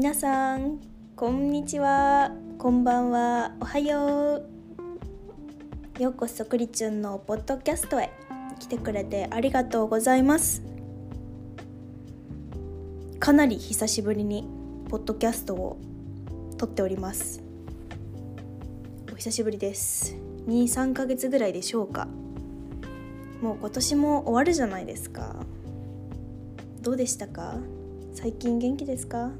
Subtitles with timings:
[0.00, 0.78] 皆さん
[1.16, 2.30] こんにちは。
[2.56, 3.50] こんばんは。
[3.58, 4.44] おはよ
[5.98, 6.00] う。
[6.00, 8.12] ようこそクリチュンのポッドキャストへ。
[8.60, 10.62] 来てくれてありがとうございます。
[13.18, 14.46] かなり久しぶりに
[14.88, 15.80] ポッドキャストを
[16.58, 17.42] 撮っております。
[19.12, 20.14] お久しぶりです。
[20.46, 22.06] 23ヶ月ぐらいでしょうか。
[23.42, 25.34] もう今年も終わるじゃないですか。
[26.82, 27.58] どうでしたか？
[28.14, 29.32] 最近元気ですか？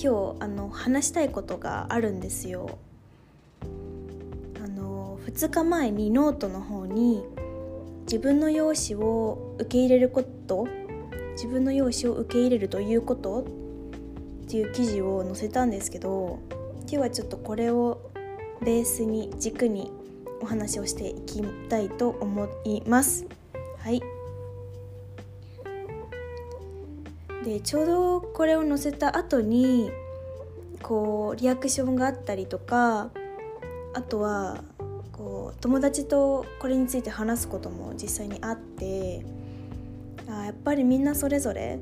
[0.00, 2.78] 今日あの話したいことがあるんですよ。
[4.62, 7.24] あの2日前にノートの方に
[8.02, 10.68] 自分の容姿を受け入れること
[11.32, 13.44] 自分の容姿を受け入れるということっ
[14.48, 16.38] ていう記事を載せたんですけど
[16.82, 18.10] 今日はちょっとこれを
[18.64, 19.90] ベースに軸に
[20.40, 23.26] お話をしていきたいと思います。
[23.78, 24.17] はい。
[27.48, 29.90] でちょうどこれを載せた後に
[30.82, 33.10] こうリアクションがあったりとか
[33.94, 34.62] あとは
[35.12, 39.24] こう友達とこれについて話すことも実際にあって
[40.28, 41.80] あやっぱりみんなそれぞれ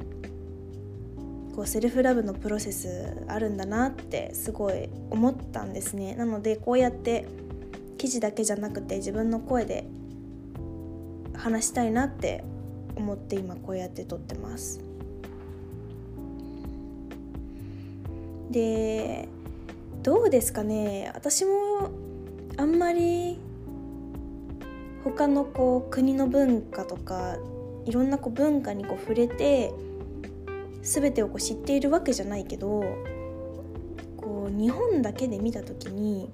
[1.57, 6.15] こうセルフラブのプロセスあるんだなってすごい思ったんですね。
[6.15, 7.27] なのでこうやって
[7.99, 9.89] 記事だけじゃなくて自分の声で
[11.35, 12.45] 話したいなって
[12.95, 14.86] 思って今こうやって撮ってます。
[18.57, 19.29] で
[20.03, 21.91] どうですかね私も
[22.57, 23.39] あんまり
[25.05, 27.37] 他のこう国の文化とか
[27.85, 29.75] いろんなこう文化にこう触れて
[30.81, 32.83] 全てをこう知っているわけじゃないけど
[34.17, 36.31] こう日本だけで見た時に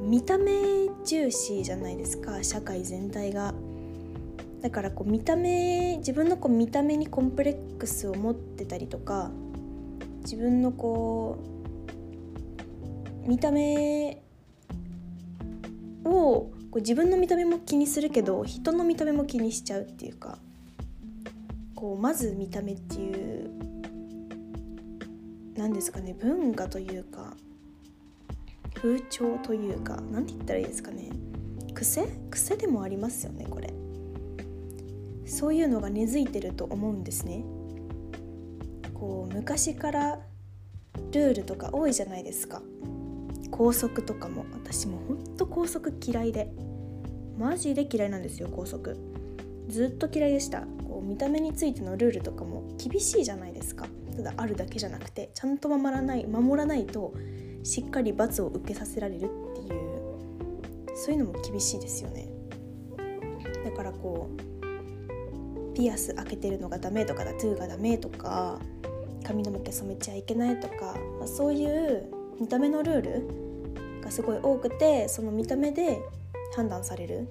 [0.00, 3.54] 見た目重視じゃないですか社会全体が。
[4.62, 9.30] だからこう見た目自分のこう見た目にコンプレックスを持ってたりとか
[10.26, 11.38] 自分のこ
[13.24, 14.20] う見た目
[16.04, 20.38] をこう自分の見た目も気にするけど人の見た目も気にしちゃうっていうか
[21.76, 23.50] こうまず見た目っていう
[25.56, 27.36] 何ですかね文化というか
[28.74, 31.08] 風潮というか何て言ったらいいですかね
[31.72, 32.04] 癖？
[32.30, 33.72] 癖でもありますよねこれ。
[35.24, 37.44] そういうのが根付いてると思うんですね。
[38.98, 40.20] こう昔から
[41.12, 42.62] ルールとか多いじゃないですか。
[43.50, 44.44] 校則とかも。
[44.52, 46.50] 私もほんと校則嫌いで。
[47.38, 48.96] マジで嫌いなんですよ校則
[49.68, 50.62] ずっと嫌いでした。
[50.88, 53.86] こう見た目についてのルールとかも厳しいじゃないですか。
[54.16, 57.12] ただあるだけじゃなくてちゃんと守らない守らないと
[57.62, 59.96] しっかり罰を受けさせられるっていう。
[60.96, 62.26] そういうのも厳しいですよね。
[63.64, 64.55] だからこう
[65.76, 68.58] ピアス開けてるのがダメとかタトゥーがダメとか
[69.24, 72.10] 髪の毛染めちゃいけないとか、まあ、そういう
[72.40, 76.00] 見た目のルールがすごい多くてその見た目で
[76.54, 77.28] 判断される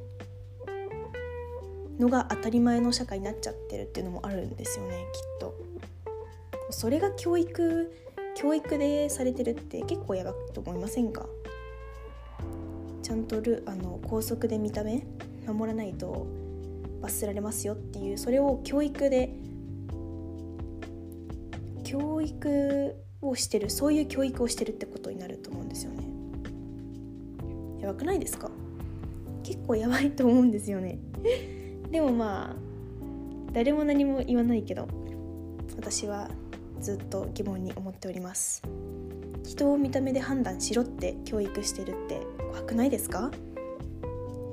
[1.98, 5.56] のが当たり前の社会になっちゃってるっていうのもあるんですよねきっと。
[6.70, 7.92] それが教育
[8.36, 11.26] 教育でされてるって結構やばいと思いませんか？
[13.02, 15.04] ちゃんとルあの校則で見た目
[15.48, 16.28] 守らないと
[17.02, 19.34] 罰せられますよっていうそれを教育で
[21.84, 26.04] 教育をしてるそういう教育をしてるってことになると思うんですよね。
[27.80, 28.50] やばくないですか？
[29.44, 30.98] 結構やばいと思うんですよね。
[31.92, 32.56] でもまあ
[33.54, 34.88] 誰も何も言わないけど
[35.78, 36.30] 私は
[36.82, 38.64] ずっと疑問に思っております。
[39.44, 43.32] 人を見た目で判断しろって教育してるって怖くないですか？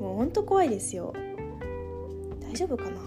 [0.00, 1.14] もうほんと怖いですよ。
[2.52, 3.00] 大丈夫かな？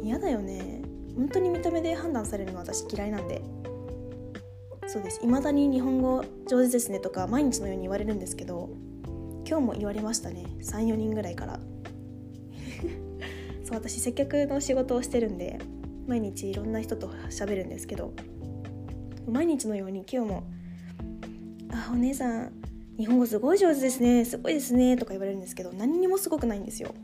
[0.00, 0.80] 嫌だよね。
[1.16, 3.42] 本当に見た目で判断されるの私嫌いなんで。
[4.86, 5.18] そうです。
[5.22, 8.70] 未だに日本語上手ですねとか毎日のように言われるんですけど
[9.44, 10.44] 今日も言われましたね。
[10.60, 11.58] 34人ぐらいから。
[13.66, 15.58] そう私接客の仕事をしてるんで
[16.06, 18.12] 毎日いろんな人と喋るんですけど
[19.28, 20.44] 毎日のように今日も
[21.72, 22.52] 「あお姉さん
[22.96, 24.24] 日本語すごい上手ですね。
[24.24, 26.94] すごいですね」とか言われるんですけど何にもすごくないんですよ。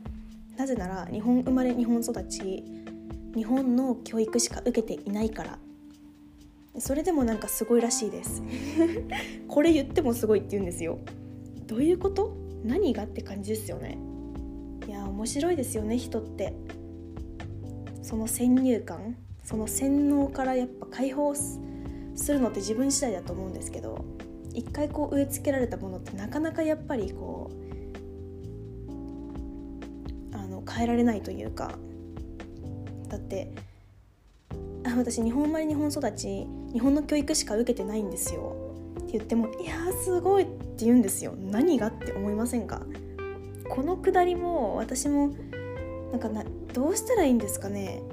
[0.57, 2.63] なぜなら日本生まれ日本育ち
[3.35, 5.59] 日本の教育しか受けていないから。
[6.79, 8.43] それでもなんかすごいらしいです。
[9.47, 10.99] これ言ってもすごいって言うんですよ。
[11.65, 12.35] どういうこと？
[12.63, 13.97] 何がって感じですよね。
[14.87, 16.53] いや面白いですよね人って。
[18.03, 21.59] その先入観その洗脳からやっぱ解放す
[22.29, 24.05] るのって自分次第だと思うんですけど
[24.53, 27.66] 一回こう植え付けられたものってなかなかやっぱりこう
[30.77, 31.71] 変えられないというか
[33.09, 33.51] だって
[34.95, 38.55] 私日本生まれ日本育ち日日本の教育しか受けてないんですよ。
[38.99, 41.33] って言っても「いやすごい」って言うんですよ。
[41.35, 42.83] 何がって思いませんか？
[43.67, 45.33] このくだりも私も
[46.11, 48.03] なんかなどうしたらいいんですかね？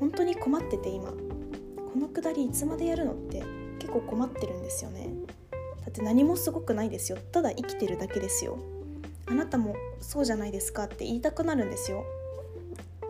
[0.00, 1.10] 本当に困ってて今。
[1.12, 1.16] こ
[2.00, 3.44] のくだりいつまでやるのって
[3.78, 5.08] 結構困ってるんですよね。
[5.84, 7.18] だって何もすごくないですよ。
[7.30, 8.58] ただ生きてるだけですよ。
[9.26, 12.04] あなたもそうじゃないですかって言いたくなるんですよ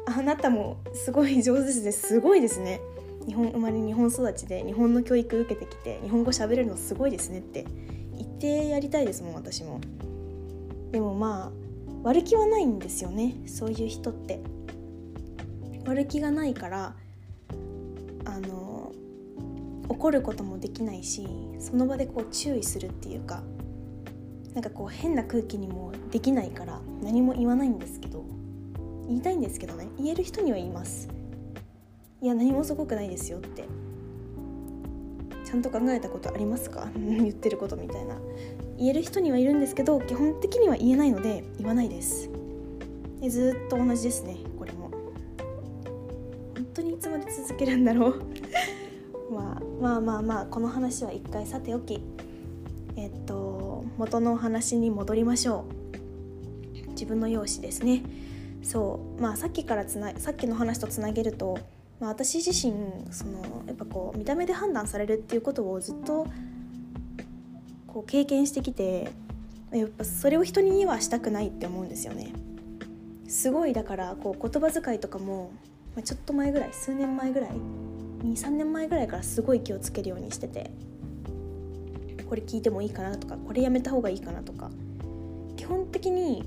[0.06, 2.80] あなたもすごい上手ですねすごいですね
[3.26, 7.66] 日本生まれ日本育ちで日本の教育受けてきて日本語喋れるのすごいですねって
[8.16, 9.80] 言ってやりたいですもん私も。
[10.92, 11.66] でもまあ
[12.04, 14.40] 悪気はないんですよねそういう人って。
[15.86, 16.94] 悪気がないから
[18.24, 18.92] あの
[19.88, 21.28] 怒ることもできないし
[21.60, 23.42] その場でこう注意するっていうか
[24.56, 28.24] なんかこう変な空気にもできないから何も言わないんですけど
[29.06, 31.08] 言いたいんですけどね言える人には言います。
[32.22, 33.64] いや何もすごくないですよって
[35.44, 36.88] ちゃんと考えたことありますか？
[36.96, 38.16] 言ってることみたいな。
[38.78, 42.30] 言える人にはいるんですけど基本的には言えないので言わないです。
[43.20, 44.90] でずっと同じですねこれも。
[46.56, 48.22] 本当にいつまで続けるんだろう？
[49.30, 52.00] まあまあまあまあこの話は一回さておき。
[53.96, 55.64] 元のお話に戻りましょ
[56.84, 56.90] う。
[56.90, 58.02] 自分の容姿ですね。
[58.62, 59.20] そう。
[59.20, 61.58] まあさっきからつなさっきの話とつなげると、
[61.98, 62.74] まあ、私自身
[63.10, 66.26] そのやっぱこう見た目で判断されるっていうことをずっと
[67.86, 69.10] こう経験してきて
[69.72, 72.32] やっぱそれを人にはしたくないって思うんですよね。
[73.28, 75.52] すごいだからこう言葉遣いとかも、
[75.94, 77.50] まあ、ちょっと前ぐらい数年前ぐらい
[78.24, 80.70] 23年前ぐらいからすごい気をつけるようにしてて。
[82.28, 84.70] これ聞いてもいいかなとかこれやめた方がいいかなとか。
[85.56, 86.44] 基本的に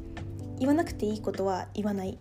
[0.59, 2.17] 言わなくていいことは言わない。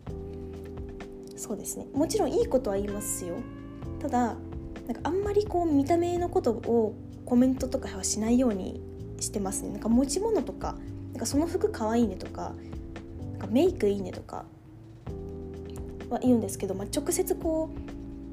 [1.36, 1.86] そうですね。
[1.92, 3.36] もちろんいいことは言いますよ。
[4.00, 4.18] ただ
[4.86, 6.94] なんかあんまりこう見た目のことを
[7.24, 8.80] コメントとかはしないように
[9.20, 9.70] してますね。
[9.70, 10.76] なんか持ち物とか
[11.12, 12.54] なんかその服かわいいねとか
[13.32, 14.46] なんかメイクいいねとか
[16.10, 17.70] は言うんですけど、まあ、直接こ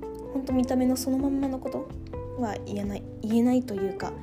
[0.01, 1.88] う本当見た目のそのまんまのこと
[2.42, 4.13] は言えない言えないというか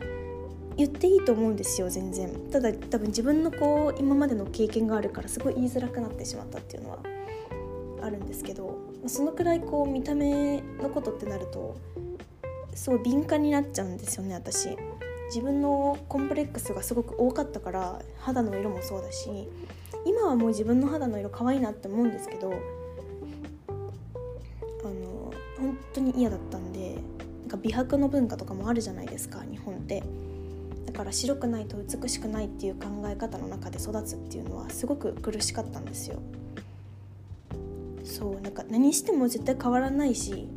[0.77, 2.31] 言っていいと思うんですよ全然。
[2.51, 6.99] ただ多分自分のこう今までの経験があるからすごい言いづらくなってしまったっていうのは
[8.03, 11.77] あるんですけどそのくらいこう見た目のことってなると
[12.75, 14.77] すごい敏感になっちゃうんですよね私。
[15.29, 19.49] 自分のコンプレックスがすごく多かったから肌の色もそうだし
[20.05, 22.53] 今はもう自分の肌の色可愛いなって思うんですけど
[23.71, 23.73] あ
[24.85, 26.97] の本当に嫌だったんで
[27.41, 30.03] なんか美白の文化とかもあるじゃないですか日本って。
[30.87, 36.21] だから白くないと美しくないっていう考え方の中で育つっていうのはすごく苦しかったんですよ。
[38.05, 40.49] そうなんか何しても絶対変わらないし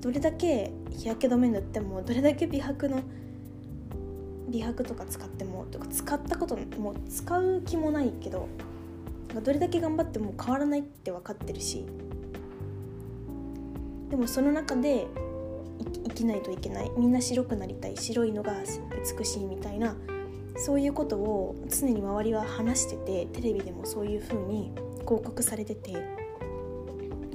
[0.00, 3.00] どれだけ日焼け止め塗ってもどれだけ美白の
[4.48, 8.48] 美白とか使ってもとか使ったことも使う気もないけど
[9.42, 11.86] どれだけ頑張っても変わらないって分かってるし
[14.10, 15.06] でもその中で
[15.84, 18.54] 生きないといけないみんな白くなりたい白いのが
[19.18, 19.96] 美しいみたいな
[20.56, 25.94] そういうことを常に周りは話しててテレビでもそういう風に広告されてて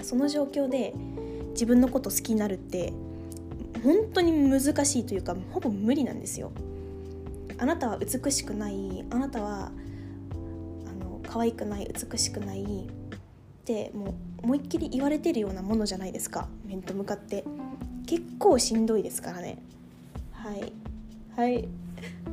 [0.01, 0.94] その状況で
[1.51, 2.94] 自分のこと好きになるって
[3.83, 6.51] 本当に難しいというかほぼ無理なんですよ。
[7.59, 9.71] あなたは美しくないあなたは
[10.85, 12.68] あの可愛くない美しくないっ
[13.66, 14.13] てもう
[14.44, 17.44] 思いっきり言われてるようなものじゃないですか面と向かって
[18.07, 19.61] 結構しんどいですからね。
[20.31, 20.73] はい。
[21.35, 21.68] はい。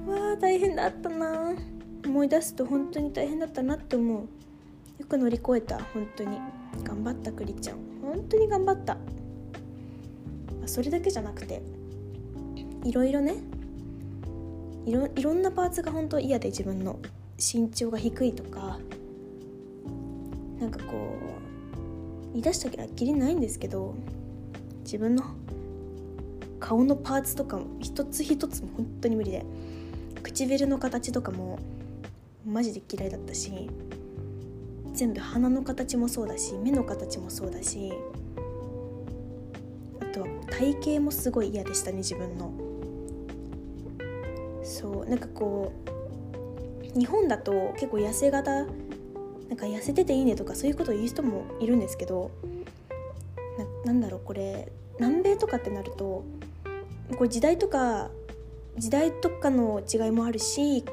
[0.06, 1.52] わあ大変だったな。
[2.06, 4.22] 思い出すと本当に大変だったなって思う。
[5.00, 5.78] よく乗り越えた。
[5.92, 6.38] 本当に。
[6.84, 7.78] 頑張ったクリちゃん。
[8.00, 8.96] 本当に頑張った。
[10.60, 11.60] まそれだけじゃなくて
[12.84, 13.34] いろいろね。
[14.86, 17.00] いろいろんなパーツが本当嫌で自分の
[17.36, 18.78] 身長が低いとか。
[20.60, 21.18] なんかこ
[22.30, 23.94] う言い出したきりないんですけど
[24.82, 25.24] 自分の
[26.64, 29.44] 顔のパーツとかも一つ一つも本当に無理で
[30.22, 31.58] 唇の形とかも
[32.46, 33.68] マジで嫌いだったし
[34.94, 37.92] 全部鼻の形もそうだし目の形もそうだし
[40.00, 42.50] あとは体型もすごい嫌でしたね自分の。
[44.62, 45.70] そうなんかこ
[46.96, 48.66] う日本だと結構痩せ型なん
[49.58, 52.30] か痩せてていいねとかそういうことを言う人もいるんですけど
[53.84, 56.24] ななんだろうこれ南米とかってなると
[57.16, 58.10] これ時代とか
[58.76, 60.84] 時代とかの違いもあるし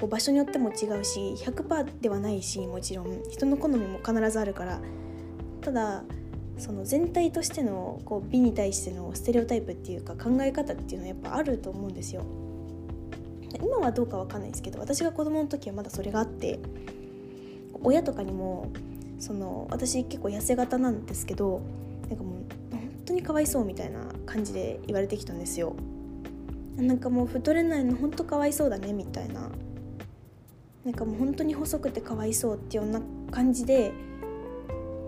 [0.00, 4.80] こう場所によっても違うし100%ではないしもちろん人の好みも必ずあるから
[5.60, 6.04] ただ
[6.58, 12.22] その全体としてのこう美に対してのステレオタイプっていうか考え方っていうのはやっぱあると思うんですよ。
[13.62, 16.60] 今はどうかわかんないですけど私が子供の時はまだそれがあって
[17.82, 18.70] 親とかにも
[19.18, 21.60] その私結構痩せ型なんですけど
[22.08, 22.39] なんかもう
[23.10, 25.74] 当にかわいそうみたいな感じで言われてきたんですよ。
[26.76, 29.50] なんかもう太れないの本当かわいそうだねみたいな
[30.84, 33.92] なんかもう本当に細くてかわいそうっていうような感じで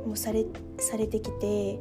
[0.04, 0.44] もうされ
[0.78, 1.78] されてきて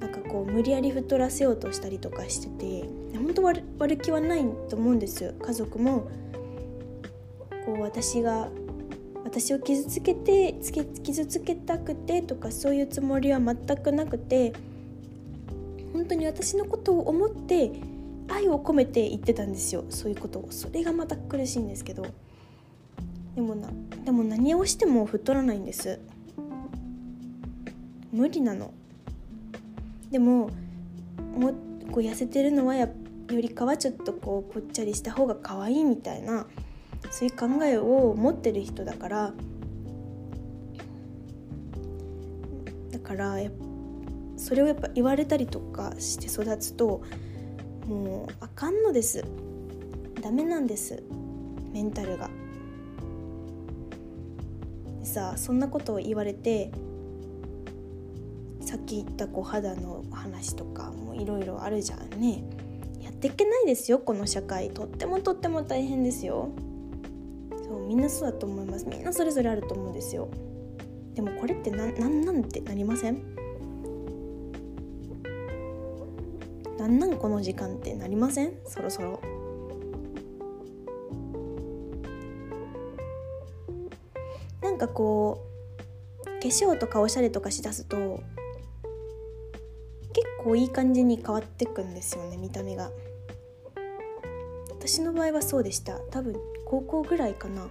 [0.00, 6.10] なんかこう無理やり太らせようとしたりとかしてて本当悪悪気はないと思うんです家族も
[7.64, 8.50] こう私が
[9.24, 10.52] 私を傷つけて
[11.02, 14.52] 傷つけたくてとかそういうつもりは全くなくて
[15.94, 17.70] 本当に私のことを思って
[18.28, 19.84] 愛を込めて言ってたんですよ。
[19.90, 20.48] そういうことを。
[20.50, 22.04] それがまた苦しいんですけど。
[23.36, 23.68] でもな
[24.04, 26.00] でも何をしても太らないんです。
[28.12, 28.72] 無理なの。
[30.10, 30.50] でも
[31.38, 31.52] も
[31.92, 32.88] こう痩せてるのはや
[33.30, 36.46] よりかはちょっとこうぽっちゃりした方が可愛いみたいな
[37.10, 39.32] そういう考えを持ってる人だから。
[42.90, 43.52] だからやっ
[44.44, 47.00] それをやっぱ言われたりとかして育つと
[47.86, 49.24] もうあかんのです。
[50.20, 51.02] ダメなんです。
[51.72, 52.28] メンタルが。
[55.00, 56.70] でさそんなことを言われて
[58.60, 62.44] さっき言ったこう肌の話とかもいろいろあるじゃんね。
[63.00, 64.68] やっていけないですよこの社会。
[64.68, 66.50] とってもとっても大変ですよ。
[67.66, 68.84] そうみんなそうだと思います。
[68.86, 70.28] みんなそれぞれあると思うんですよ。
[71.14, 73.43] でもこれってなななんてなりません？
[76.84, 78.52] なんなんこの時間ってなりません？
[78.66, 79.18] そろそろ。
[84.60, 85.42] なんかこ
[86.20, 88.20] う化粧とかおしゃれとかしだすと
[90.42, 92.90] こういい感じに変わってくんですよね見た目が。
[94.68, 95.98] 私の場合はそうでした。
[96.10, 96.36] 多分
[96.66, 97.66] 高校ぐらいかな。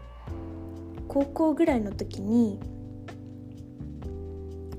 [1.07, 2.59] 高校ぐらいの時に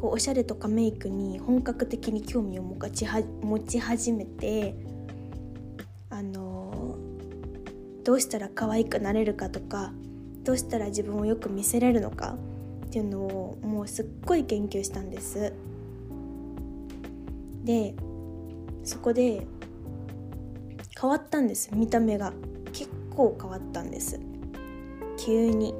[0.04, 3.06] こうおしゃれとかメイクに本格的に興味を持ち
[3.80, 4.75] 始めて
[6.11, 6.99] あの
[8.04, 9.94] どうしたら可愛くなれるかとか
[10.42, 12.37] どうしたら自分をよく見せれるのか
[12.84, 15.54] っていうのをもうすっごい研究したんです。
[17.64, 17.94] で
[18.84, 19.46] そこで
[21.00, 22.34] 変わったんです見た目が。
[22.75, 24.20] 結構変わったんです。
[25.16, 25.75] 急に。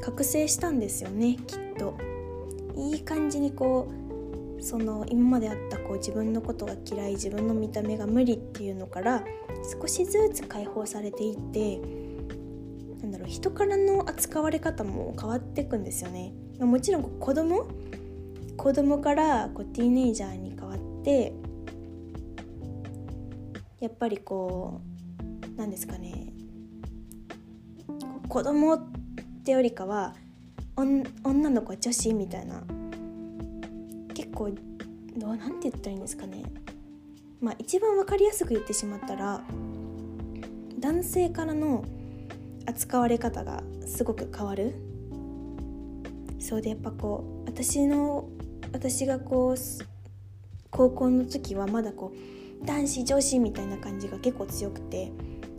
[0.00, 1.94] 覚醒したんですよねきっと。
[2.76, 3.88] いい感じにこ
[4.58, 9.24] うその今まであったこう自分のことが嫌い自分の見た目が無理っていうのから
[9.80, 11.80] 少しずつ解放されていって
[13.00, 16.34] なんだろう人からの扱われ方も変わっていくんですよね。
[16.60, 17.66] もちろん子供？
[18.58, 21.32] 子供からこうティーネイジャーに変わって
[23.80, 24.82] やっぱりこ
[25.46, 26.26] う何ですかね。
[28.28, 28.82] 子供っ
[29.42, 30.14] てよりかは
[30.80, 32.62] 女の子女子みたいな。
[34.14, 34.50] 結構
[35.16, 36.42] どうなんて言ったらいいんですかね。
[37.40, 39.42] まあ一番分かりやすく言ってしまったら
[40.78, 41.84] 男性からの
[42.66, 44.74] 扱われ方がすごく変わる。
[46.38, 48.28] そうでやっぱこう私の
[48.72, 49.56] 私がこう
[50.70, 55.12] 高校の時はまだこう男子女子みたいな感じが結構強くて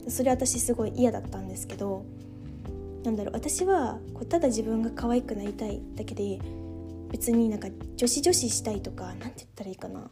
[0.08, 2.06] それ私すごい嫌だったんですけど
[3.04, 6.40] なんだろう私はこうただ自分が可愛くなりたいだけで
[7.10, 10.10] 別になんか女子女子したいとか何て言ったらいいかな。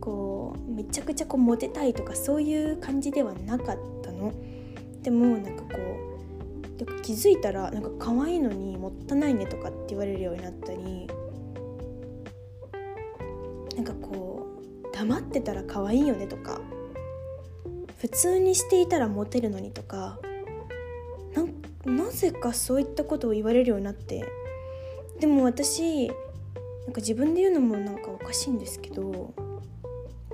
[0.00, 4.32] こうめちゃくちゃこうモテたいとかそういう感じではなかったの。
[5.02, 11.08] でもなんかこう気づいたらなんか可愛いのにもったないねとかって言われるようになったり
[13.76, 14.46] なんかこ
[14.92, 16.60] う黙ってたら可愛いよねとか
[17.98, 20.18] 普通にしていたらモテるのにとか
[21.86, 24.24] なぜかそういったことを言われるようになって。
[25.20, 29.34] でも私なんか自分で言うのもなんかおかしいんですけど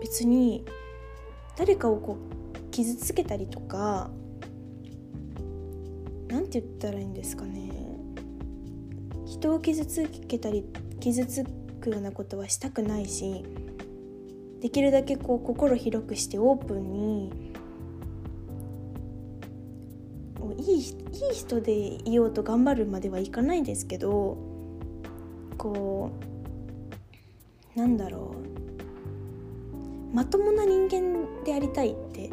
[0.01, 0.65] 別に
[1.57, 4.11] 誰かをこう傷つけたりとか
[6.29, 7.71] 何て言ったらいいんですかね。
[9.27, 10.65] 人を傷つけたり
[11.01, 11.45] 傷つ
[11.81, 13.45] くようなことはしたくないし
[14.61, 17.52] できるだけこう心広くしてオープンに
[20.59, 20.83] いいいい
[21.33, 21.73] 人で
[22.09, 24.37] いようと頑張るまではいかないですけど
[25.59, 26.11] こ
[27.77, 30.15] うなんだろう。
[30.15, 32.31] まともな人間でありたいって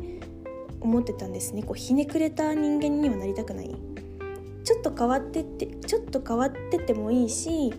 [0.81, 1.63] 思ってたんですね。
[1.63, 3.73] こうひねくれた人間にはなりたくない。
[4.63, 7.73] ちょっと変わってってちょっと変わっててもいいし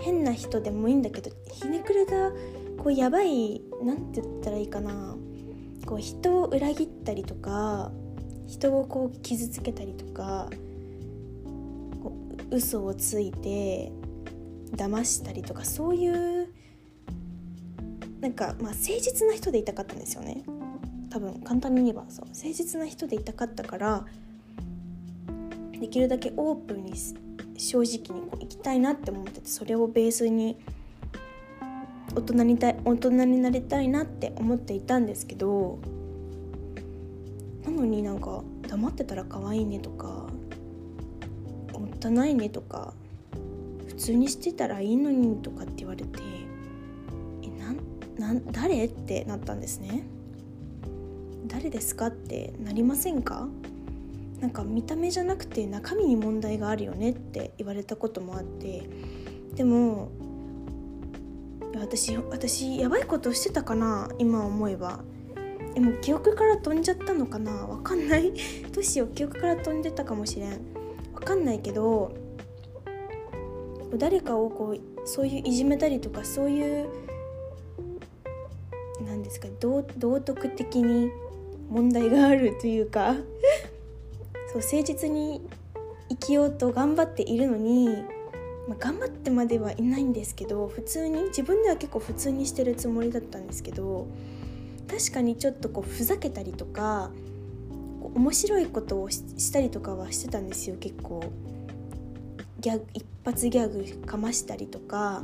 [0.00, 2.30] 変な人でもいいんだけどひねくれた
[2.78, 5.16] こうやばいなんて言ったらいいかな。
[5.84, 7.90] こう人を裏切ったりとか
[8.46, 10.48] 人をこう傷つけたりとか
[12.02, 12.16] こ
[12.50, 13.92] う嘘をついて
[14.76, 16.48] 騙したりとかそういう
[18.20, 20.44] なんかまあ誠実な人でいたかったんですよね。
[21.10, 24.04] 多分簡単に言えばそう誠実な人でいたかったから
[25.78, 26.94] できるだけオープンに
[27.56, 30.56] 正直にこう行きたいなって思っててそれをベースに
[32.16, 35.78] 大人にたい大人になりたいなって思っていたんですけど
[37.64, 40.28] なのになんか黙ってたら可愛いねとか
[41.72, 42.94] もったないねとか
[43.86, 46.20] 普通にしてたらいいのにとかって言われて
[47.42, 47.78] えなん
[48.18, 48.84] なん誰？
[48.84, 50.04] ってなったんですね。
[51.46, 52.06] 誰ですか？
[52.06, 53.48] ってなりませんか？
[54.40, 58.88] なんか見た目じゃなくて中身に問題があるよねって言われたこともあって
[59.54, 60.10] でも
[61.76, 65.00] 私私やばいことしてたかな今思えば。
[65.74, 67.52] でも記憶から飛んじゃったのかな？
[67.52, 68.32] わかんない。
[68.72, 70.50] どうしよう記憶から飛んでたかもしれん。
[71.12, 72.12] わかんないけど
[73.96, 76.88] 誰かをこうそういういじめたりとかそういう
[79.06, 81.10] 何ですか道道徳的に
[81.70, 83.14] 問題があるというか
[84.52, 85.46] そう誠実に
[86.08, 87.88] 生きようと頑張っているのに、
[88.68, 94.06] まあ、頑張ってまではいないんですけど普通に自分では結構普通にしてるつもりだったんですけど
[94.88, 97.10] 確かにちょっとこうふざけたりとか
[98.14, 101.22] 面白いことをしたりとかはしてたんですよ結構。
[102.60, 105.22] ギャグ一発ギャグかましたりとか。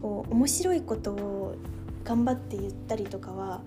[0.00, 1.56] こう面白いことを
[2.04, 3.60] 頑張って言ったりとかは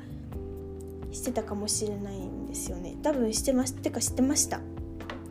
[1.11, 2.95] してたかもしれないんですよね。
[3.03, 4.59] 多分してましてか知ってました。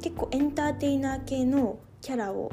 [0.00, 2.50] 結構エンターテイナー系のキャラを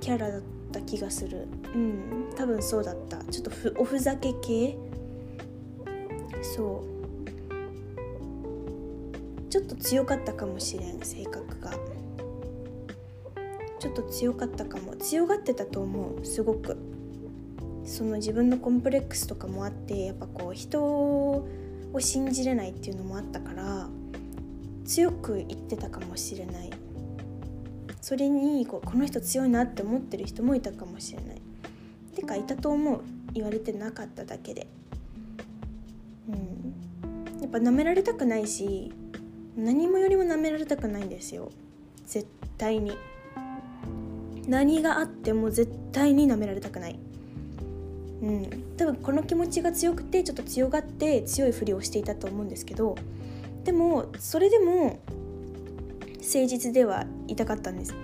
[0.00, 1.48] キャラだった気がする。
[1.74, 3.18] うん多分そうだった。
[3.24, 4.76] ちょっとふおふざけ系
[6.44, 6.84] そ
[9.48, 9.50] う。
[9.50, 11.72] ちょっと強かったかもしれん性格が。
[13.78, 14.96] ちょっと強かったかも。
[14.96, 16.76] 強がってたと思うすごく。
[17.84, 21.46] その自分のコンプレックスとかもあってやっぱこう人を
[21.98, 23.88] 信じれないっていうのもあったから
[24.84, 26.70] 強く言ってたかもしれない。
[28.00, 31.42] それにこうこの人強いなって思ってる人もいたかもしれない。
[32.14, 33.00] てかいたと思う。
[33.32, 34.66] 言われてなかっただけで。
[36.28, 37.40] うん。
[37.40, 38.92] やっぱ舐められたくないし
[39.56, 41.50] 何もよりも舐められたくないんですよ。
[42.06, 42.26] 絶
[42.58, 42.92] 対に。
[44.46, 46.98] 何があっても絶対に舐められたくない。
[48.22, 48.64] うん。
[48.76, 52.96] 多分この気持ちが強くてちょっと強がって強いふりをしていたと思うんですけど
[53.64, 55.00] でもそれでも
[56.18, 57.94] 誠実ではいたかったんです、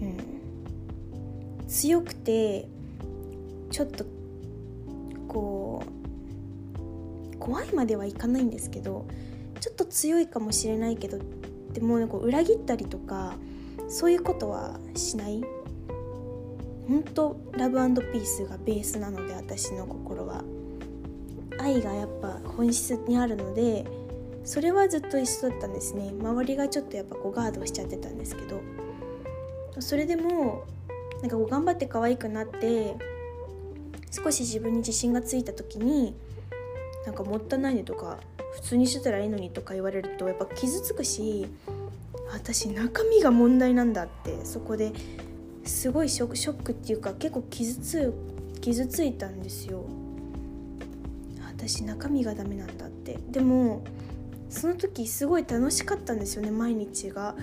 [0.00, 2.68] うん、強くて
[3.70, 4.04] ちょっと
[5.28, 6.05] こう
[7.46, 9.06] 怖いまではいかないんですけど
[9.60, 11.18] ちょっと強いかもしれないけど
[11.72, 13.34] でもこう裏切ったりとか
[13.88, 15.44] そういうことはしない？
[16.88, 17.78] 本当ラブ
[18.12, 20.44] ピースがベースなので私の心は。
[21.58, 23.86] 愛がやっぱ本質にあるので
[24.44, 26.12] それはずっと一緒だったんですね。
[26.20, 28.60] 周りがちょっとやっぱこうガードしちゃってたんですけど。
[29.78, 30.64] それでも
[31.20, 32.96] なんかこう頑張って可愛くなって
[34.10, 36.14] 少し自分に自信がついた時に
[37.06, 38.18] なんかもったいないねとか
[38.54, 41.46] 普通にしてたらいいのにとか言われるとやっぱ傷つくし
[42.32, 44.92] 私中身が問題なんだってそこで
[45.64, 48.14] すごいショックっていうか結構傷つ
[48.60, 49.84] 傷ついたんですよ。
[51.56, 53.18] 私中身がダメなんだって。
[53.30, 53.84] でも
[54.48, 57.36] その時すごい楽しかったんですよね毎日が。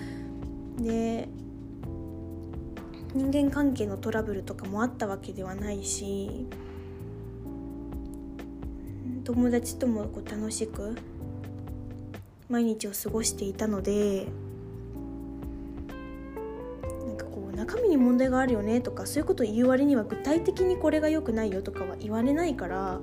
[0.78, 1.28] で
[3.14, 6.46] 人間関係のトラブルとかもあったわけではないし
[9.24, 10.96] 友達ともこう楽しく
[12.48, 14.26] 毎日を過ごしていたので
[17.06, 23.00] なんかこう中身に問題があるよねとかそういうことを言う割には具体的にこれが良くないよとかは言われないから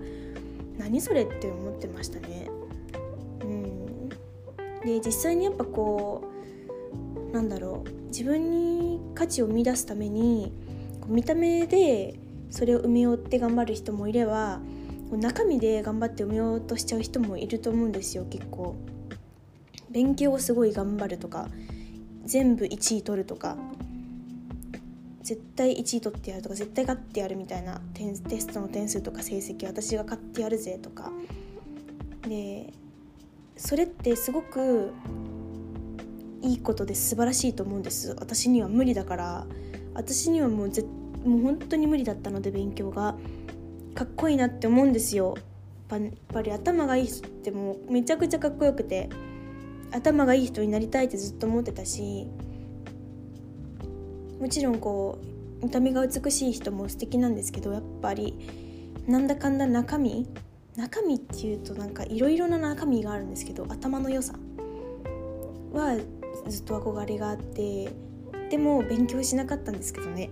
[0.78, 2.50] 何それって思ってましたね。
[3.42, 4.10] うん、
[4.86, 6.24] で実際にやっぱこ
[7.32, 10.54] うなんだろう自分に価値を生み出すために
[11.08, 14.60] 見た目でそれを埋めようって頑張る人もいれば
[15.18, 18.76] 中身で頑張って埋めようとしちゃう人もいると思うんですよ結構。
[19.90, 21.50] 勉強をすごい頑張るとか
[22.24, 23.58] 全部1位取るとか。
[25.24, 31.12] 絶対1位取ってやるとか絶対勝ってやるみたいなテストの点数とか成績私が勝ってやるぜとか。
[32.28, 32.74] で
[33.56, 34.92] それってすごく
[36.42, 38.16] いいことで素晴らしいと思うんです。
[38.20, 39.46] 私には無理だから。
[39.94, 40.84] 私にはもうぜ
[41.24, 43.16] もう本当に無理だったので勉強が。
[43.96, 45.36] かっこいいなって思うんですよ。
[45.90, 49.10] やっぱり頭がいい人ってもうめちゃくちゃかっこよくて
[49.92, 52.28] 頭がいい人になりたいってずっと思ってたし
[54.40, 55.20] もちろんこ
[55.62, 58.38] う見た目が美しい人も素敵なんですけどやっぱり
[59.06, 60.30] なんだかんだ中身
[60.78, 64.34] 中身っていうとなんかいろいろな中身があるんですけど頭の良さ
[65.74, 65.98] は
[66.48, 67.92] ずっと憧れがあって
[68.50, 70.30] でも勉強しなかったんですけどね。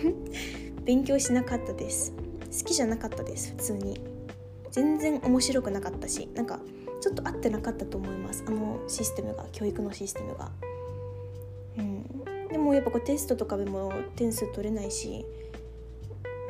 [0.84, 2.12] 勉強しなかったです。
[2.56, 4.00] 好きじゃなかったです普通に。
[4.70, 6.58] 全然面白くなかったしなんか
[7.00, 8.44] ちょっと合ってなかったと思います。
[8.46, 10.50] あのシステムが教育のシステムが。
[11.78, 12.48] うん。
[12.48, 15.24] でもやっぱこうテストとかでも点数取れないし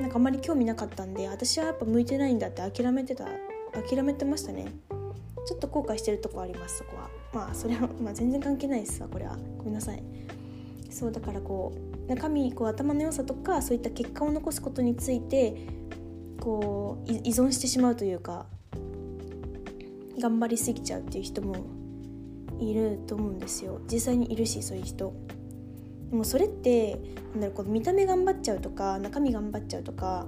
[0.00, 3.26] なんかあまり興味なかったんで私はやっぱ向いてないんだって諦めてた
[3.72, 4.66] 諦めてましたね。
[5.46, 7.10] ちょっと後悔してるとこありますそこは。
[7.32, 9.36] まあそれは、 まあ、全然関係ないですわこれは。
[9.58, 10.02] ごめんなさい。
[10.90, 11.72] そうだからこ
[12.06, 15.56] う中身こう頭の良さとかそういった結果を残すことについて
[16.44, 18.44] こう依存してしまうというか
[20.20, 21.56] 頑張りすぎちゃうっていう人も
[22.60, 23.80] いると思うんですよ。
[23.90, 25.14] 実際にいるしそういう人。
[26.10, 27.00] でもそれって
[27.32, 30.26] なんだろうこの見た目頑張っちゃうとか中身頑張っちゃうとか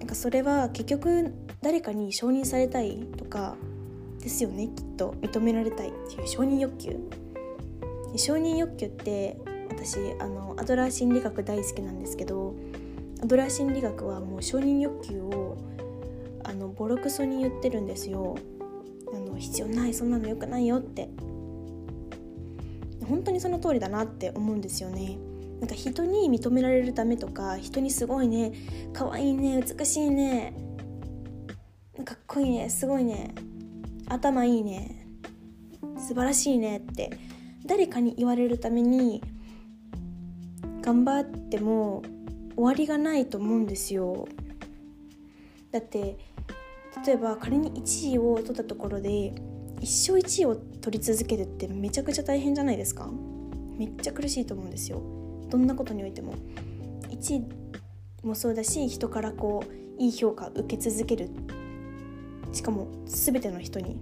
[0.00, 3.54] なんかそれは結局誰かに承認されたいとか
[4.20, 5.14] ですよねきっと。
[5.22, 6.98] 認められたいっていう承認欲求。
[8.16, 9.38] 承認欲求って
[9.70, 12.56] 私あのアドラー心理学大好きなんですけど
[13.22, 15.56] アドラー心理学はもう承認欲求を
[16.42, 18.36] あのボロクソに言ってるんですよ。
[19.12, 21.08] あの必要ないそんなの良くないよって。
[23.08, 25.18] 本当にその通りだなって思うんですよね。
[25.60, 28.52] なんか人に認められるためとか人にすごいね
[28.92, 30.52] 可愛いね美しいね
[32.04, 33.34] かっこいいねすごいね
[34.08, 35.06] 頭いいね
[35.98, 37.18] 素晴らしいねって
[37.64, 39.22] 誰かに言われるために
[40.82, 42.02] 頑張っても
[42.56, 44.28] 終わりがないと思うんですよ。
[45.70, 46.16] だって
[47.04, 49.34] 例えば仮に1位を取ったところで
[49.80, 53.10] 一生1位を取り続けるってめちゃくちゃ大変じゃないですか。
[53.76, 55.02] めっちゃ苦しいと思うんですよ。
[55.50, 56.34] どんなことにおいても。
[57.10, 61.30] 1位もそうだし人からこういい評価受け続ける。
[62.52, 63.98] しかも全ての人に。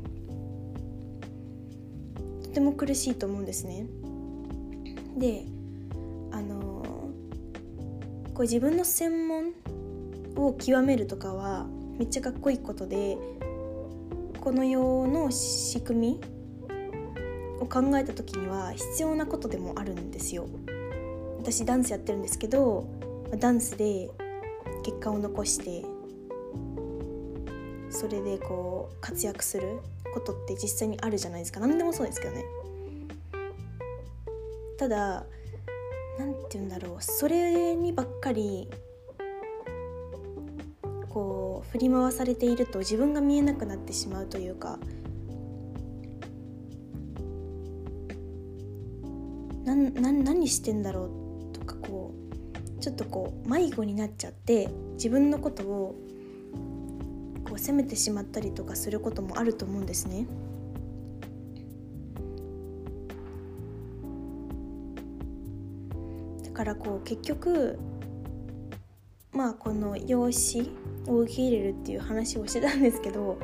[2.42, 3.86] とても苦しいと思うんですね。
[5.16, 5.46] で
[6.30, 6.71] あの
[8.42, 9.52] こう自分の専門
[10.34, 11.64] を極めるとかは
[11.96, 13.16] めっちゃかっこいいことで
[14.40, 16.20] この世の仕組み
[17.60, 20.48] を考えた時には必要なことでもあるんですよ。
[21.38, 22.88] 私ダンスやってるんですけど
[23.38, 24.10] ダンスで
[24.82, 25.84] 結果を残して
[27.90, 29.78] それでこう活躍する
[30.12, 31.60] ことって実際にあるじゃないですか。
[31.60, 32.44] 何でもそうですけどね。
[34.78, 35.26] ただ
[36.18, 38.68] 何て言うんだろうそれにばっかり
[41.08, 44.78] こう振り回されていると自分が見えなくなってしまうというか
[49.64, 51.10] なな何してんだろ
[51.52, 52.14] うとかこ
[52.78, 55.94] うちょっとこう迷子になっちゃって自分のことを
[57.44, 60.26] こう責めてしまったりとかすることもあると思うんですね。
[66.62, 67.76] からこう結局
[69.32, 70.70] まあこの養子
[71.08, 73.36] を受け入れるっていう話をしてたんですけど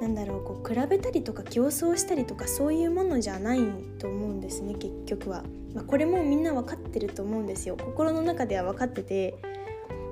[0.00, 3.60] なんだろうこう比べたりとか競争したりとかそういうものじゃない
[4.00, 5.44] と思うんですね結局は、
[5.74, 7.76] まあ、これもみんな分かってると思うんですよ。
[7.76, 9.36] 心の中では分かってて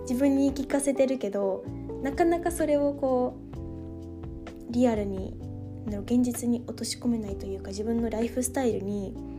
[0.02, 1.64] 自分に言い聞かせてるけど
[2.02, 3.36] なかなかそれをこ
[4.68, 5.36] うリアルに
[5.88, 9.33] 現実に落とし込めないというか自分のライフスタイルに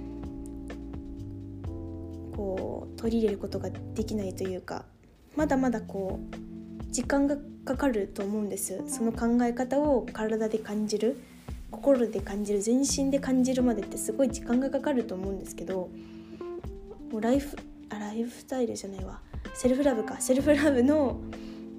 [2.55, 4.85] こう取り入れることができないというか
[5.35, 8.81] まだまだこう時間がかかると思うんです。
[8.87, 11.19] その考え方を体で感じる
[11.71, 15.89] 心で感じる全身で感じるまでってすごい時間がかかると思うんですけど
[17.11, 17.57] もうライフ
[17.89, 19.19] あライフスタイルじゃないわ。
[19.53, 20.21] セルフラブか。
[20.21, 21.19] セルフラブの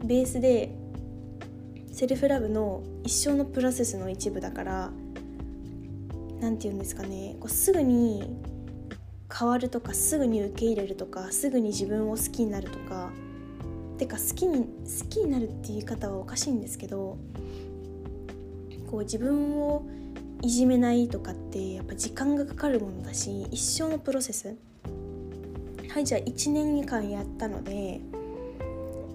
[0.05, 0.75] ベースで
[1.93, 4.91] セルフラブの一生のプロセスの一部だから
[6.41, 7.37] 何て言うんですかね。
[7.41, 8.37] こうすぐに
[9.33, 13.11] 変わるとかすぐに受け入れるとかすぐに自分を好きになるとか。
[13.99, 17.17] てか好きに好きになるっていう言い方はおかしいんですけど
[18.91, 19.87] こう自分を
[20.43, 24.55] いじめないとかってやっぱ時間がかかるものだし一生のプロセス。
[25.89, 28.03] はいじゃあ1年間やったので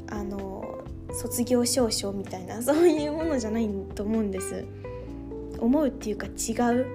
[0.10, 4.66] あの卒業証書みたいなそういうものじゃないと思うんです。
[5.60, 6.88] 思うっていうか違う、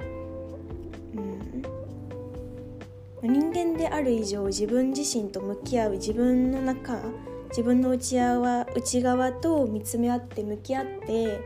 [3.26, 7.00] 人間である以上自分自身と向き合う自分の中
[7.48, 11.40] 自分の内側内側と見つめ合って向き合って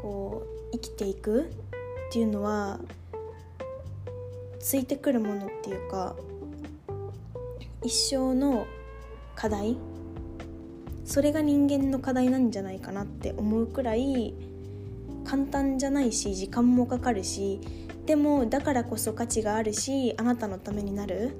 [0.00, 1.50] こう生きていく
[2.08, 2.78] っていうのは
[4.58, 6.14] ついてくるものっていうか
[7.82, 8.66] 一生の
[9.34, 9.76] 課題
[11.04, 14.34] それが人間の課題なんじゃないかなって思うくらい
[15.24, 17.60] 簡単じゃないし時間もかかるし
[18.06, 21.36] でもだからこそ価値があるしあなたのためになる。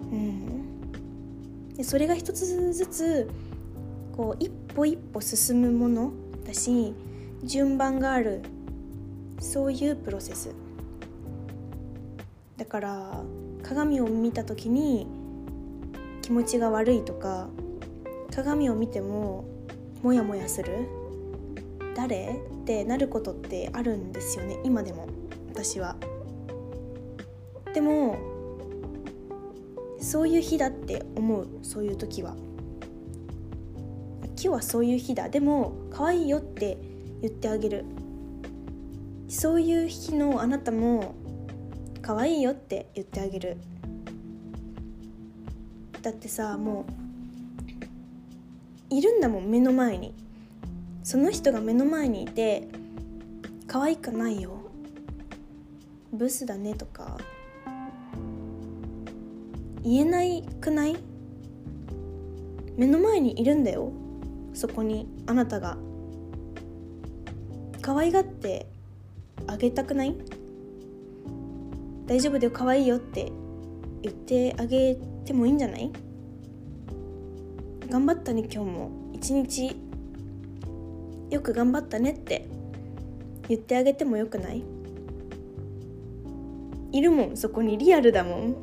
[0.00, 1.74] うん。
[1.74, 3.30] でそれが一つずつ
[4.16, 6.12] こう一歩一歩進むもの
[6.46, 6.94] だし
[7.42, 8.42] 順番がある。
[9.38, 10.54] そういうプロセス。
[12.56, 13.22] だから
[13.62, 15.06] 鏡を見た時に
[16.22, 17.48] 気持ちが悪いとか
[18.34, 19.44] 鏡を見ても
[20.02, 20.88] モヤモヤする。
[21.94, 22.40] 誰？
[22.62, 25.06] ってなることってあるんですよね今でも。
[25.54, 25.94] 私は。
[27.72, 28.18] でも
[30.00, 31.46] そういう日だって思う。
[31.62, 32.34] そういう時は。
[34.24, 35.28] 今日はそういう日だ。
[35.28, 36.76] でも可愛いよって
[37.22, 37.84] 言ってあげる。
[39.28, 41.14] そういう日のあなたも
[42.02, 43.56] 可愛いよって言ってあげる。
[46.02, 46.84] だってさも
[48.90, 50.14] ういるんだもん目の前に。
[51.04, 52.66] その人が目の前にいて
[53.68, 54.63] 可愛くないよ。
[56.14, 57.18] ブスだねとか
[59.82, 60.96] 言えないくない？
[62.76, 63.92] 目の前にいるんだよ。
[64.54, 65.76] そこにあなたが。
[67.82, 68.66] 可愛がって
[69.46, 70.16] あげたくない？
[72.06, 73.30] 大丈夫だよ可愛いよって
[74.02, 75.90] 言ってあげてもいいんじゃない？
[77.90, 78.90] 頑張ったね今日も。
[79.12, 79.76] 一日
[81.30, 82.46] よく頑張ったねって
[83.48, 84.62] 言ってあげてもよくない？
[86.94, 87.36] いるもん。
[87.36, 88.56] そこにリアルだもん。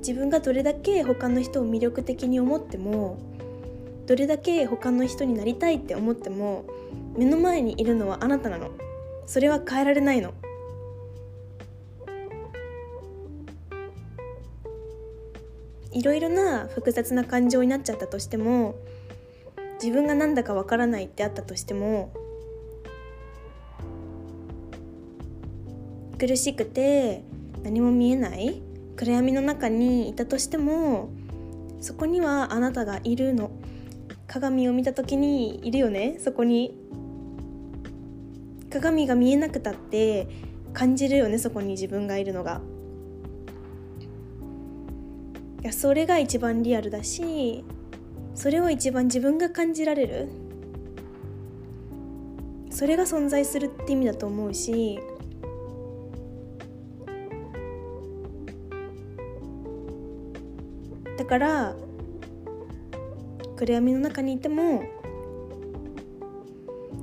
[0.00, 3.18] 自分がどれだけ他の人を魅力的に思っても
[4.06, 6.64] どれだけ他の人になりたいって思っても
[7.16, 8.70] 目の前にいるのはあなたなの。
[9.24, 10.34] それは変えられないの。
[15.92, 18.74] いろいろな複雑な感情になっちゃったとしても
[19.82, 22.12] 自分が何だかわからないってあったとしても
[26.20, 27.24] 苦しくて
[27.62, 28.60] 何も見えない
[28.96, 31.08] 暗闇の中にいたとしても
[31.80, 33.50] そこにはあなたがいるの。
[34.26, 36.18] 鏡を見た時にいるよね。
[36.20, 36.76] そこに。
[38.68, 40.28] 鏡が見えなくたって
[40.74, 41.38] 感じるよね。
[41.38, 42.60] そこに自分がいるのが。
[45.62, 47.64] いやそれが一番リアルだし
[48.34, 50.28] それを一番自分が感じられる。
[52.70, 55.00] それが存在するって意味だと思うし
[61.30, 61.76] から
[63.54, 64.82] 暗闇の中にいても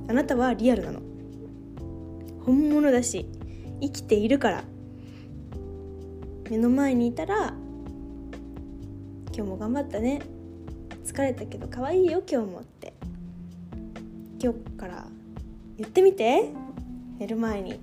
[0.06, 1.00] あなたはリアルなの。
[2.44, 3.26] 本物だし
[3.80, 4.64] 生きているから。
[6.50, 7.54] 目の前にいたら
[9.34, 10.20] 今日も頑張ったね。
[11.06, 12.92] 疲れたけど可愛いよ今日もって。
[14.42, 15.06] 今日から
[15.78, 16.50] 言ってみて。
[17.18, 17.80] 寝る前に。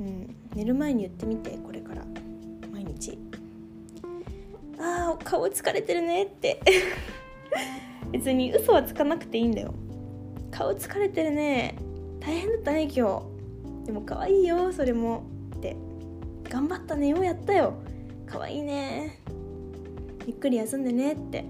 [0.00, 2.04] うん寝る前に言ってみてこれから。
[4.78, 6.60] あー顔疲れてるねって。
[8.12, 9.74] 別に嘘はつかなくていいんだよ。
[10.50, 11.76] 顔疲れてるね。
[12.20, 13.22] 大変だったね今
[13.84, 13.86] 日。
[13.86, 15.22] でも可愛いよそれも。
[15.56, 15.76] って。
[16.48, 17.74] 頑張ったねようやったよ。
[18.26, 19.18] 可愛いね。
[20.26, 21.44] ゆっくり休んでねって。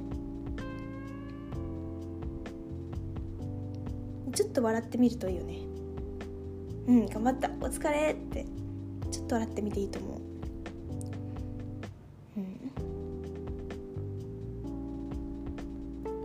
[4.33, 5.59] ちょっと笑ってみるといいよね。
[6.87, 7.51] うん頑張った。
[7.61, 8.47] お疲れって。
[9.11, 10.18] ちょっと笑ってみていいと思う。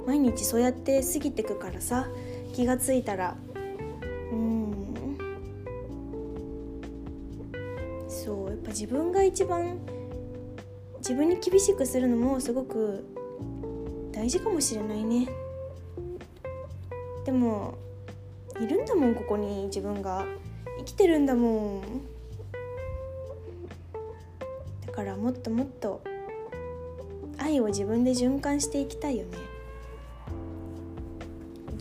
[0.05, 2.07] 毎日そうやって過ぎてくからさ
[2.53, 3.35] 気がついたら
[4.31, 5.17] うん。
[8.07, 9.79] そうやっぱ自分が一番
[10.97, 13.05] 自分に厳しくするのもすごく
[14.11, 15.27] 大事かもしれないね。
[17.25, 17.75] でも
[18.59, 20.25] いるんだもんここに自分が
[20.79, 21.81] 生きてるんだもん。
[24.85, 26.01] だからもっともっと
[27.37, 29.52] 愛を自分で循環していきたいよね。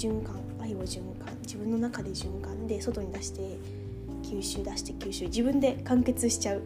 [0.02, 3.56] 循環愛を循環自分の中で循環で外に出して
[4.24, 6.62] 吸収出して吸収自分で完結しちゃう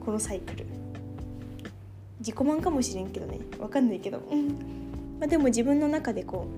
[0.00, 0.66] このサイクル。
[2.18, 3.38] 自己満かもしれんけどね。
[3.58, 4.18] 分かんないけど、
[5.20, 6.48] まあ、でも自分の中でこ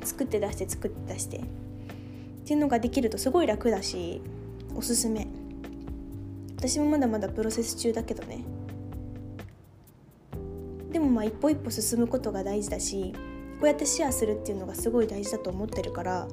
[0.00, 1.40] う作って出して作って出してっ
[2.44, 4.20] ていうのができるとすごい楽だし
[4.76, 5.26] おすすめ。
[6.58, 8.44] 私もまだまだプロセス中だけどね。
[10.92, 13.14] でもまあ一歩一歩進むことが大事だし
[13.64, 16.28] うやってシェアするっていうのがすごい大事だと思ってるから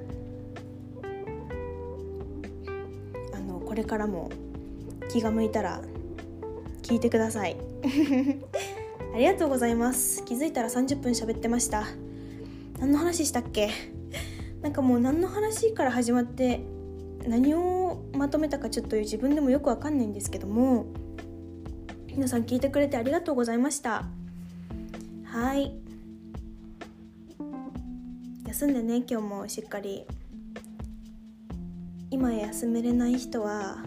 [3.34, 4.30] あのこれからも
[5.12, 5.82] 気が向いたら
[6.82, 7.58] 聞いてください。
[9.14, 10.24] ありがとうございます。
[10.24, 11.86] 気づいたら30分喋ってました。
[12.80, 13.70] 何の話したっけ？
[14.62, 16.62] なんかもう何の話から始まって
[17.28, 20.86] 何をまとめたかちょっと自分でもよくわかんないんですけども
[22.16, 24.06] 皆さん聞いてくれてありがとうございました。
[25.24, 25.81] はい。
[28.52, 30.04] 休んでね今日もしっかり。
[32.10, 33.78] 今休めれない人は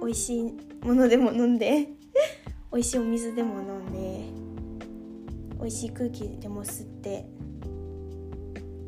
[0.00, 0.52] 美味しい
[0.84, 1.86] ものでも飲んで
[2.74, 4.24] 美味しいお水でも飲んで
[5.60, 7.26] 美味しい空気でも吸って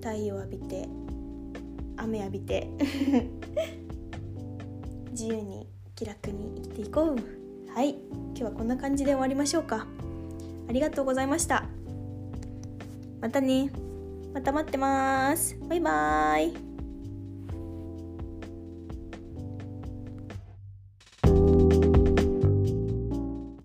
[0.00, 0.88] 太陽浴びて
[1.96, 2.68] 雨浴びて
[5.12, 7.16] 自由に気楽に生きていこう。
[7.72, 9.86] はい今日はこんな感じで終わりましょうか。
[10.68, 11.68] ありがとうございました。
[13.20, 13.70] またね。
[14.32, 15.58] また待ってます。
[15.68, 16.69] バイバーイ。